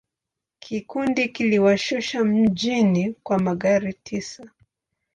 [0.59, 4.49] Kikundi kiliwashusha mjini kwa magari tisa.